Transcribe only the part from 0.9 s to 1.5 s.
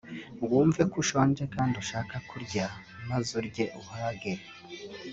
ko ushonje